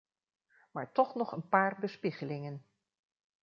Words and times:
Maar 0.71 0.91
toch 0.91 1.15
nog 1.15 1.31
een 1.31 1.47
paar 1.49 1.77
bespiegelingen. 1.79 2.65